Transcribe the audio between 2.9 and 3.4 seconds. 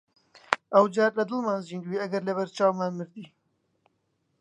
مردی!